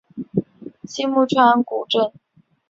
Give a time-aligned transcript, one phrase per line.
[0.87, 2.11] 青木川古镇